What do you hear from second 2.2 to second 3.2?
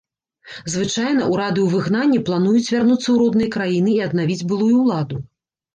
плануюць вярнуцца ў